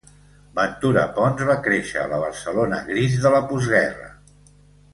[0.59, 4.09] Ventura Pons va créixer a la Barcelona gris de la postguerra.